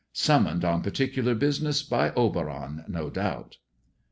Summoned 0.13 0.65
on 0.65 0.81
particular 0.81 1.35
business 1.35 1.83
by 1.83 2.09
Oberon, 2.13 2.83
no 2.87 3.11
doubt." 3.11 3.57